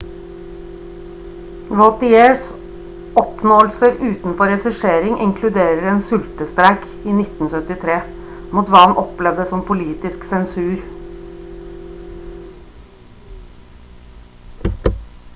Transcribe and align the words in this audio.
vautiers 1.79 2.45
oppnåelser 3.21 3.99
utenfor 4.07 4.49
regissering 4.51 5.19
inkluderer 5.25 5.91
en 5.91 6.01
sultestreik 6.07 6.87
i 7.11 7.13
1973 7.19 7.99
mot 8.57 8.73
hva 8.73 8.81
han 8.87 8.97
opplevde 9.03 9.47
som 9.51 9.63
politisk 9.69 10.27
sensur 10.33 10.83